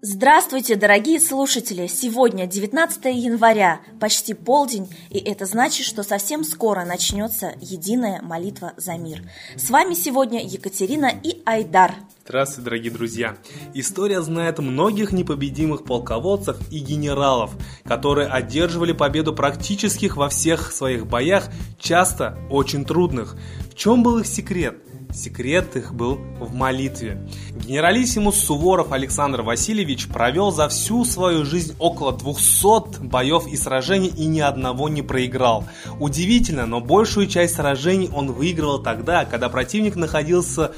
[0.00, 1.88] Здравствуйте, дорогие слушатели!
[1.88, 8.96] Сегодня 19 января, почти полдень, и это значит, что совсем скоро начнется единая молитва за
[8.96, 9.28] мир.
[9.56, 11.96] С вами сегодня Екатерина и Айдар.
[12.24, 13.36] Здравствуйте, дорогие друзья!
[13.74, 21.48] История знает многих непобедимых полководцев и генералов, которые одерживали победу практически во всех своих боях,
[21.80, 23.36] часто очень трудных.
[23.78, 24.78] Чем был их секрет?
[25.14, 27.24] Секрет их был в молитве.
[27.64, 34.26] Генералиссимус Суворов Александр Васильевич провел за всю свою жизнь около 200 боев и сражений и
[34.26, 35.64] ни одного не проиграл.
[36.00, 40.72] Удивительно, но большую часть сражений он выигрывал тогда, когда противник находился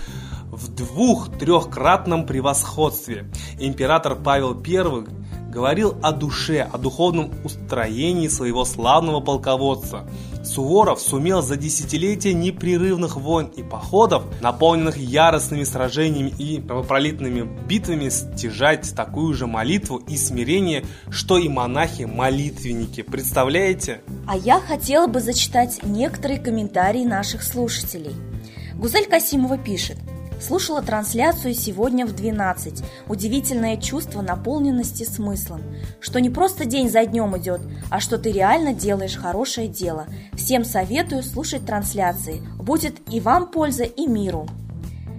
[0.53, 3.31] в двух-трехкратном превосходстве.
[3.59, 10.07] Император Павел I говорил о душе, о духовном устроении своего славного полководца.
[10.43, 18.95] Суворов сумел за десятилетия непрерывных войн и походов, наполненных яростными сражениями и кровопролитными битвами, стяжать
[18.95, 23.03] такую же молитву и смирение, что и монахи-молитвенники.
[23.03, 24.01] Представляете?
[24.27, 28.15] А я хотела бы зачитать некоторые комментарии наших слушателей.
[28.75, 29.99] Гузель Касимова пишет–
[30.41, 32.83] Слушала трансляцию сегодня в 12.
[33.09, 35.61] Удивительное чувство наполненности смыслом.
[36.01, 37.61] Что не просто день за днем идет,
[37.91, 40.07] а что ты реально делаешь хорошее дело.
[40.33, 42.43] Всем советую слушать трансляции.
[42.59, 44.49] Будет и вам польза, и миру.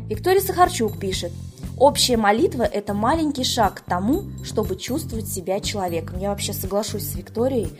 [0.08, 1.32] Виктория Сахарчук пишет.
[1.78, 6.20] Общая молитва– это маленький шаг к тому, чтобы чувствовать себя человеком.
[6.20, 7.80] Я вообще соглашусь с Викторией.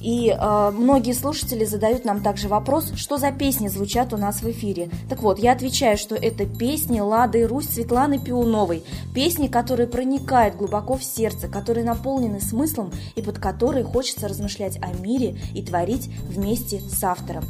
[0.00, 4.50] И э, многие слушатели задают нам также вопрос, что за песни звучат у нас в
[4.50, 4.90] эфире.
[5.08, 8.82] Так вот, я отвечаю, что это песни Лады и Русь Светланы Пиуновой.
[9.14, 14.92] Песни, которые проникают глубоко в сердце, которые наполнены смыслом и под которые хочется размышлять о
[14.92, 17.44] мире и творить вместе с автором.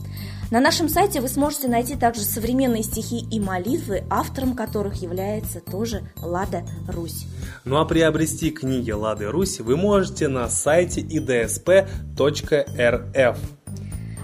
[0.51, 6.03] На нашем сайте вы сможете найти также современные стихи и молитвы, автором которых является тоже
[6.21, 7.27] Лада Русь.
[7.65, 11.87] Ну а приобрести книги Лады Русь вы можете на сайте idsp.rf.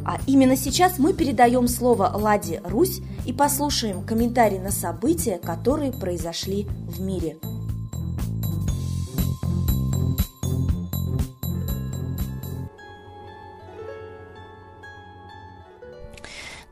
[0.05, 6.67] А именно сейчас мы передаем слово Ладе Русь и послушаем комментарий на события, которые произошли
[6.89, 7.37] в мире.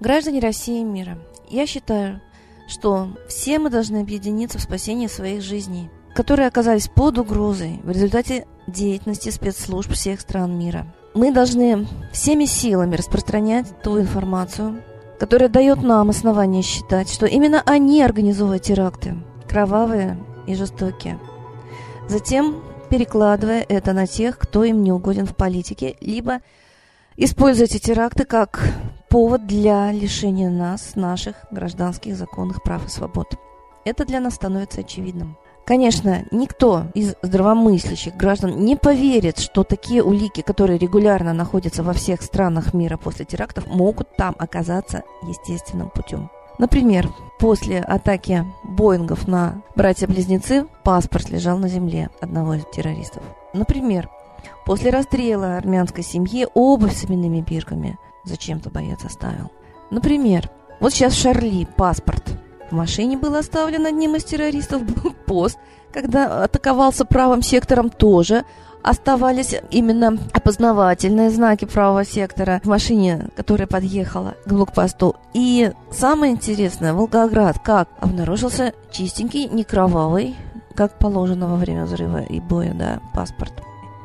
[0.04, 1.16] Граждане России и мира,
[1.48, 2.20] я считаю,
[2.68, 8.46] что все мы должны объединиться в спасении своих жизней, которые оказались под угрозой в результате
[8.66, 10.94] деятельности спецслужб всех стран мира.
[11.14, 14.82] Мы должны всеми силами распространять ту информацию,
[15.18, 19.14] которая дает нам основание считать, что именно они организовывают теракты,
[19.48, 21.18] кровавые и жестокие.
[22.10, 26.40] Затем перекладывая это на тех, кто им не угоден в политике, либо
[27.16, 28.60] используя эти теракты как
[29.14, 33.36] повод для лишения нас наших гражданских законных прав и свобод.
[33.84, 35.36] Это для нас становится очевидным.
[35.64, 42.22] Конечно, никто из здравомыслящих граждан не поверит, что такие улики, которые регулярно находятся во всех
[42.22, 46.28] странах мира после терактов, могут там оказаться естественным путем.
[46.58, 47.08] Например,
[47.38, 53.22] после атаки Боингов на братья-близнецы паспорт лежал на земле одного из террористов.
[53.52, 54.10] Например,
[54.66, 59.50] после расстрела армянской семьи обувь с именными бирками зачем-то боец оставил.
[59.90, 62.22] Например, вот сейчас Шарли паспорт.
[62.70, 64.82] В машине был оставлен одним из террористов
[65.26, 65.58] пост,
[65.92, 68.44] когда атаковался правым сектором тоже
[68.82, 75.16] оставались именно опознавательные знаки правого сектора в машине, которая подъехала к блокпосту.
[75.32, 80.36] И самое интересное, Волгоград как обнаружился чистенький, не кровавый,
[80.74, 83.54] как положено во время взрыва и боя, да, паспорт.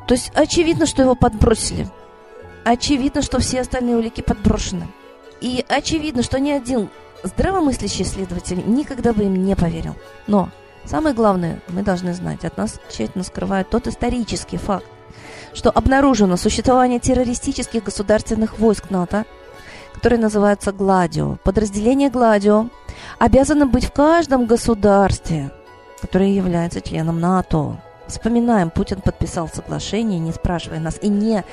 [0.06, 1.86] То есть очевидно, что его подбросили–
[2.70, 4.86] Очевидно, что все остальные улики подброшены.
[5.40, 6.88] И очевидно, что ни один
[7.24, 9.96] здравомыслящий следователь никогда бы им не поверил.
[10.28, 10.50] Но
[10.84, 14.86] самое главное, мы должны знать, от нас тщательно скрывают тот исторический факт,
[15.52, 19.24] что обнаружено существование террористических государственных войск НАТО,
[19.92, 21.38] которые называются «Гладио».
[21.42, 22.68] Подразделение «Гладио»
[23.18, 25.50] обязано быть в каждом государстве,
[26.00, 27.82] которое является членом НАТО.
[28.06, 31.44] Вспоминаем, Путин подписал соглашение, не спрашивая нас и не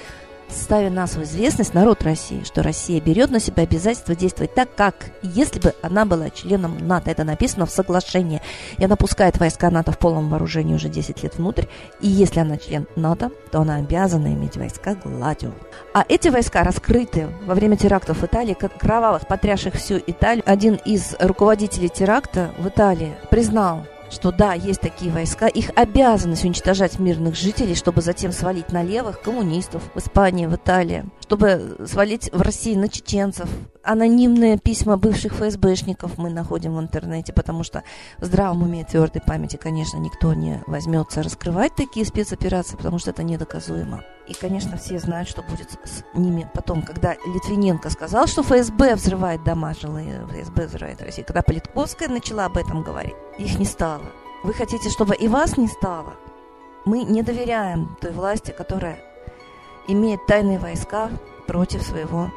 [0.50, 4.96] ставя нас в известность, народ России, что Россия берет на себя обязательство действовать так, как
[5.22, 7.12] если бы она была членом НАТО.
[7.12, 8.42] Это написано в соглашении.
[8.78, 11.66] И она пускает войска НАТО в полном вооружении уже 10 лет внутрь.
[12.02, 15.52] И если она член НАТО, то она обязана иметь войска Гладио.
[15.94, 20.44] А эти войска раскрыты во время терактов в Италии, как кровавых, потрясших всю Италию.
[20.46, 27.00] Один из руководителей теракта в Италии признал что да, есть такие войска, их обязанность уничтожать
[27.00, 32.42] мирных жителей, чтобы затем свалить на левых коммунистов в Испании, в Италии, чтобы свалить в
[32.42, 33.50] России на чеченцев,
[33.88, 37.84] анонимные письма бывших ФСБшников мы находим в интернете, потому что
[38.18, 43.24] в здравом уме твердой памяти, конечно, никто не возьмется раскрывать такие спецоперации, потому что это
[43.24, 44.04] недоказуемо.
[44.28, 49.44] И, конечно, все знают, что будет с ними потом, когда Литвиненко сказал, что ФСБ взрывает
[49.45, 51.25] дома жилые, ФСБ взрывает Россию.
[51.25, 54.04] Когда Политковская начала об этом говорить, их не стало.
[54.44, 56.13] Вы хотите, чтобы и вас не стало?
[56.84, 59.00] Мы не доверяем той власти, которая
[59.88, 61.10] имеет тайные войска
[61.48, 62.30] против своего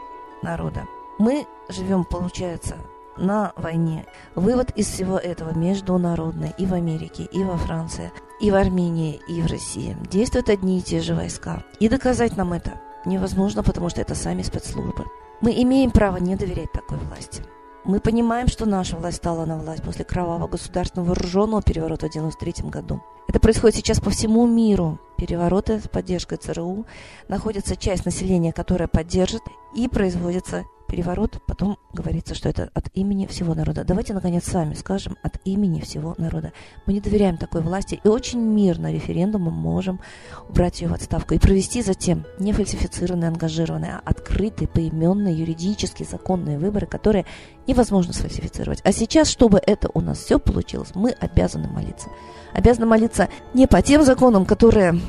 [0.42, 0.86] народа.
[1.20, 2.76] Мы живем, получается,
[3.18, 4.06] на войне.
[4.34, 9.42] Вывод из всего этого международный и в Америке, и во Франции, и в Армении, и
[9.42, 9.98] в России.
[10.10, 11.62] Действуют одни и те же войска.
[11.78, 15.04] И доказать нам это невозможно, потому что это сами спецслужбы.
[15.42, 17.42] Мы имеем право не доверять такой власти.
[17.84, 22.70] Мы понимаем, что наша власть стала на власть после кровавого государственного вооруженного переворота в 1993
[22.70, 23.02] году.
[23.28, 24.98] Это происходит сейчас по всему миру.
[25.18, 26.86] Перевороты с поддержкой ЦРУ.
[27.28, 29.42] Находится часть населения, которая поддержит,
[29.74, 33.84] и производится переворот, потом говорится, что это от имени всего народа.
[33.84, 36.52] Давайте, наконец, сами скажем от имени всего народа.
[36.86, 40.00] Мы не доверяем такой власти и очень мирно референдумом можем
[40.48, 46.58] убрать ее в отставку и провести затем не фальсифицированные, ангажированные, а открытые, поименные, юридически законные
[46.58, 47.24] выборы, которые
[47.66, 48.80] невозможно сфальсифицировать.
[48.84, 52.08] А сейчас, чтобы это у нас все получилось, мы обязаны молиться.
[52.52, 55.00] Обязаны молиться не по тем законам, которые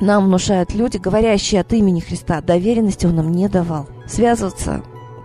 [0.00, 2.40] нам внушают люди, говорящие от имени Христа.
[2.40, 3.86] Доверенности он нам не давал.
[4.06, 4.82] Связываться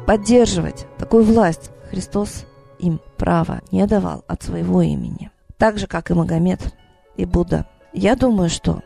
[0.09, 2.45] поддерживать такую власть Христос
[2.79, 5.29] им право не давал от своего имени.
[5.59, 6.73] Так же, как и Магомед
[7.15, 7.67] и Будда.
[7.94, 8.81] Я думаю, что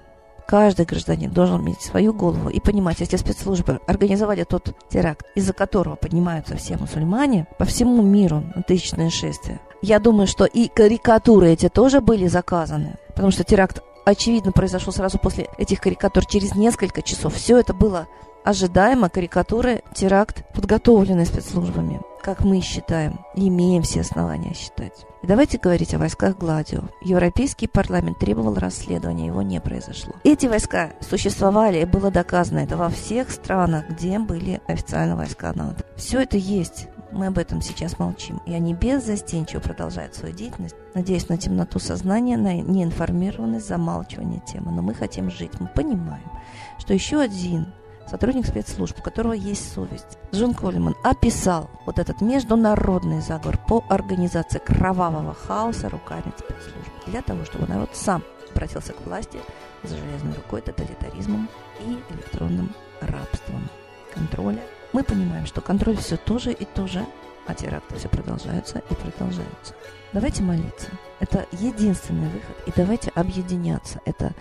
[0.45, 5.95] каждый гражданин должен иметь свою голову и понимать, если спецслужбы организовали тот теракт, из-за которого
[5.95, 11.69] поднимаются все мусульмане по всему миру на тысячное шествие, я думаю, что и карикатуры эти
[11.69, 17.35] тоже были заказаны, потому что теракт очевидно произошел сразу после этих карикатур через несколько часов.
[17.35, 18.07] Все это было
[18.43, 25.05] ожидаемо карикатуры, теракт, подготовленный спецслужбами, как мы считаем, имеем все основания считать.
[25.23, 26.83] И давайте говорить о войсках Гладио.
[27.01, 30.13] Европейский парламент требовал расследования, его не произошло.
[30.23, 35.85] Эти войска существовали, и было доказано это во всех странах, где были официально войска НАТО.
[35.95, 36.87] Все это есть.
[37.11, 38.41] Мы об этом сейчас молчим.
[38.47, 44.71] И они беззастенчиво продолжают свою деятельность, надеясь на темноту сознания, на неинформированность, замалчивание темы.
[44.71, 45.51] Но мы хотим жить.
[45.59, 46.31] Мы понимаем,
[46.79, 47.67] что еще один
[48.09, 54.59] сотрудник спецслужб, у которого есть совесть, Джон Коллиман описал вот этот международный заговор по организации
[54.59, 59.39] кровавого хаоса руками спецслужб для того, чтобы народ сам обратился к власти
[59.83, 61.49] за железной рукой, тоталитаризмом
[61.81, 63.69] и электронным рабством
[64.13, 64.61] контроля.
[64.93, 67.05] Мы понимаем, что контроль все тоже и тоже,
[67.47, 69.73] а теракты все продолжаются и продолжаются.
[70.13, 70.89] Давайте молиться.
[71.19, 72.55] Это единственный выход.
[72.67, 73.99] И давайте объединяться.
[74.05, 74.33] Это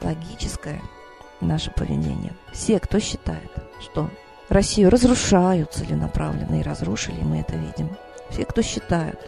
[0.00, 0.80] логическое
[1.40, 2.32] наше поведение.
[2.52, 3.50] Все, кто считает,
[3.80, 4.10] что
[4.48, 7.90] Россию разрушают целенаправленно и разрушили, мы это видим.
[8.30, 9.18] Все, кто считают,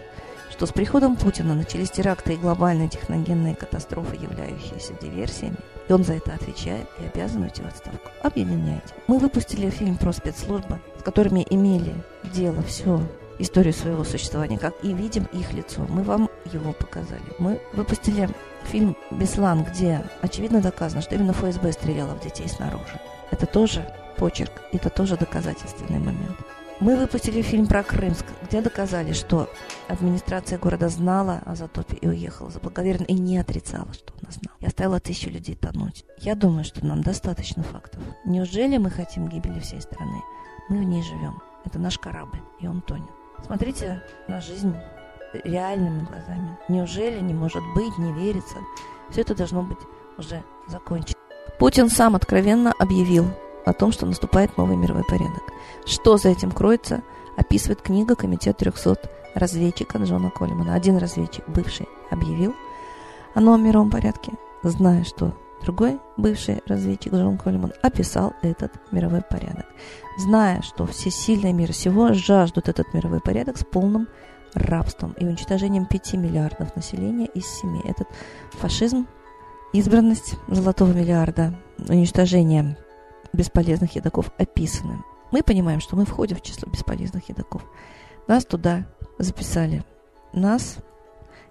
[0.51, 5.57] что с приходом Путина начались теракты и глобальные техногенные катастрофы, являющиеся диверсиями,
[5.89, 8.11] и он за это отвечает и обязан уйти в отставку.
[8.23, 8.95] Объединяйте.
[9.07, 11.95] Мы выпустили фильм про спецслужбы, с которыми имели
[12.33, 13.01] дело все
[13.39, 15.87] историю своего существования, как и видим их лицо.
[15.89, 17.23] Мы вам его показали.
[17.39, 18.29] Мы выпустили
[18.65, 23.01] фильм «Беслан», где очевидно доказано, что именно ФСБ стреляла в детей снаружи.
[23.31, 23.87] Это тоже
[24.17, 26.37] почерк, это тоже доказательственный момент.
[26.79, 29.49] Мы выпустили фильм про Крымск, где доказали, что
[29.89, 34.57] администрация города знала о затопе и уехала заблаговерно и не отрицала, что она знала.
[34.61, 36.05] И оставила тысячу людей тонуть.
[36.19, 38.03] Я думаю, что нам достаточно фактов.
[38.27, 40.21] Неужели мы хотим гибели всей страны?
[40.69, 41.41] Мы в ней живем.
[41.65, 43.16] Это наш корабль, и он тонет.
[43.45, 44.75] Смотрите на жизнь
[45.45, 46.59] реальными глазами.
[46.69, 48.57] Неужели не может быть, не верится?
[49.11, 49.79] Все это должно быть
[50.19, 51.19] уже закончено.
[51.59, 53.27] Путин сам откровенно объявил
[53.65, 55.43] о том, что наступает новый мировой порядок.
[55.85, 57.03] Что за этим кроется,
[57.37, 58.97] описывает книга «Комитет 300
[59.35, 60.75] разведчика Джона Коллимана.
[60.75, 62.55] Один разведчик, бывший, объявил
[63.35, 69.67] о новом мировом порядке, зная, что другой бывший разведчик Джон Коллиман описал этот мировой порядок,
[70.19, 74.09] зная, что все сильные мира сего жаждут этот мировой порядок с полным
[74.55, 77.81] рабством и уничтожением 5 миллиардов населения из 7.
[77.85, 78.09] Этот
[78.53, 79.07] фашизм,
[79.73, 81.55] избранность золотого миллиарда,
[81.89, 82.79] уничтожение
[83.33, 85.03] бесполезных едоков описаны.
[85.31, 87.63] Мы понимаем, что мы входим в число бесполезных едоков.
[88.27, 88.87] Нас туда
[89.19, 89.85] записали.
[90.33, 90.79] Нас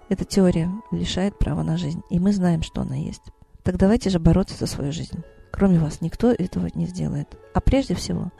[0.08, 2.02] эта теория лишает права на жизнь.
[2.10, 3.22] И мы знаем, что она есть.
[3.66, 5.24] Так давайте же бороться за свою жизнь.
[5.50, 7.36] Кроме вас никто этого не сделает.
[7.52, 8.30] А прежде всего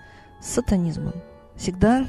[0.41, 1.15] с сатанизмом.
[1.57, 2.07] Всегда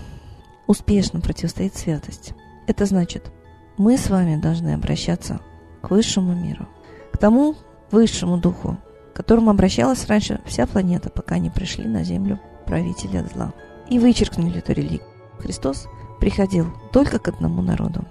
[0.68, 2.34] успешно противостоит святость.
[2.68, 3.32] Это значит,
[3.76, 5.40] мы с вами должны обращаться
[5.82, 6.68] к высшему миру,
[7.12, 7.56] к тому
[7.90, 8.78] высшему духу,
[9.14, 13.52] к которому обращалась раньше вся планета, пока не пришли на Землю правители зла.
[13.90, 15.02] и вычеркнули эту религию.
[15.40, 15.88] Христос
[16.20, 18.06] приходил только к одному народу.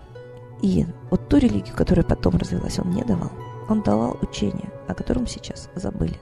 [0.63, 3.31] И вот ту религию, которая потом развилась, он не давал.
[3.69, 6.21] Он давал учение, о котором сейчас забыли.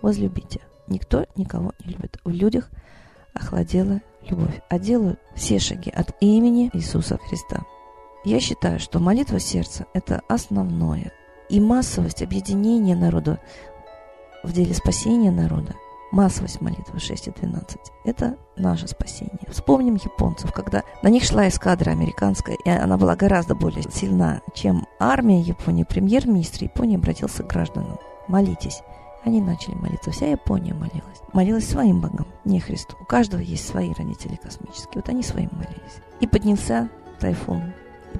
[0.00, 0.60] Возлюбите.
[0.88, 2.18] Никто никого не любит.
[2.24, 2.70] В людях
[3.34, 7.64] охладела любовь, а делают все шаги от имени Иисуса Христа.
[8.24, 11.12] Я считаю, что молитва сердца– это основное.
[11.48, 13.40] И массовость объединения народа
[14.42, 15.74] в деле спасения народа
[16.12, 19.40] массовость молитвы 6 и 12– это наше спасение.
[19.48, 24.86] Вспомним японцев, когда на них шла эскадра американская, и она была гораздо более сильна, чем
[25.00, 25.84] армия Японии.
[25.84, 27.98] Премьер-министр Японии обратился к гражданам.
[28.28, 28.82] Молитесь.
[29.24, 30.10] Они начали молиться.
[30.10, 31.20] Вся Япония молилась.
[31.32, 32.96] Молилась своим богам, не Христу.
[33.00, 34.96] У каждого есть свои родители космические.
[34.96, 36.02] Вот они своим молились.
[36.20, 36.88] И поднялся
[37.18, 37.72] тайфун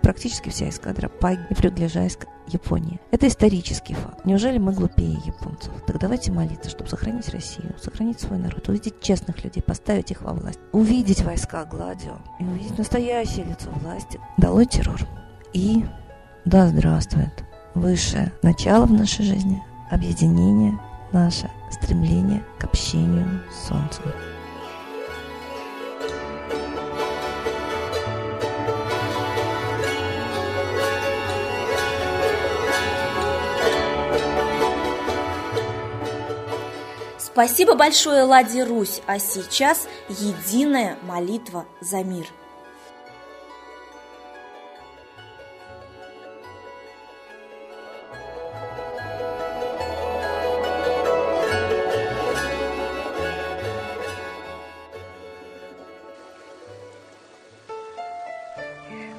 [0.03, 3.01] практически вся эскадра погиб, приближаясь к Японии.
[3.11, 4.25] Это исторический факт.
[4.25, 5.73] Неужели мы глупее японцев?
[5.87, 10.35] Так давайте молиться, чтобы сохранить Россию, сохранить свой народ, увидеть честных людей, поставить их во
[10.35, 14.21] власть, увидеть войска Гладио и увидеть настоящее лицо власти.
[14.37, 15.01] Долой террор.
[15.53, 15.85] И
[16.45, 17.45] да здравствует
[17.75, 20.79] высшее начало в нашей жизни, объединение,
[21.13, 24.05] наше стремление к общению с Солнцем.
[37.33, 42.27] Спасибо большое, Лади Русь, а сейчас единая молитва за мир.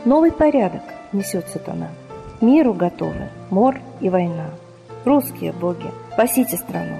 [0.05, 1.89] Новый порядок несет сатана.
[2.41, 4.51] Миру готовы мор и война.
[5.03, 6.99] Русские боги, спасите страну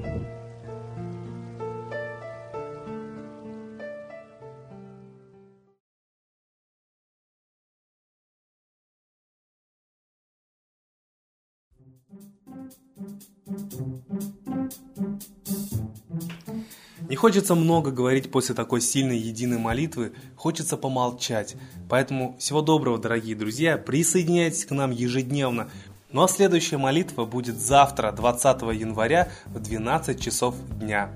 [17.11, 21.57] Не хочется много говорить после такой сильной единой молитвы, хочется помолчать.
[21.89, 25.69] Поэтому всего доброго, дорогие друзья, присоединяйтесь к нам ежедневно.
[26.13, 31.11] Ну а следующая молитва будет завтра, 20 января в 12 часов дня.